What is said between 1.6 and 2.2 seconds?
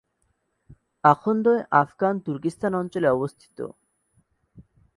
Afghan